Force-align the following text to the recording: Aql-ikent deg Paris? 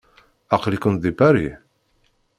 Aql-ikent 0.55 1.01
deg 1.03 1.13
Paris? 1.19 1.55